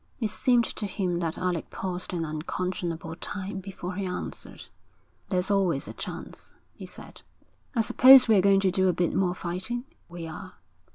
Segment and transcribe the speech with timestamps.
[0.19, 4.63] It seemed to him that Alec paused an unconscionable time before he answered.
[5.29, 7.21] 'There's always a chance,' he said.
[7.75, 10.53] 'I suppose we're going to do a bit more fighting?' 'We are.'